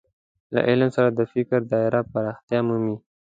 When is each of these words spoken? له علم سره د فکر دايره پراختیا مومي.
له 0.53 0.59
علم 0.69 0.89
سره 0.97 1.09
د 1.11 1.19
فکر 1.33 1.59
دايره 1.71 2.01
پراختیا 2.11 2.59
مومي. 2.67 2.95